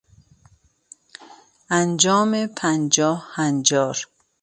[1.69, 3.97] انجام پنجاه هنجار